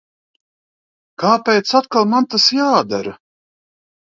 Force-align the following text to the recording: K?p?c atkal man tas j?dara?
K?p?c 1.23 1.69
atkal 1.79 2.05
man 2.15 2.25
tas 2.31 2.45
j?dara? 2.57 3.13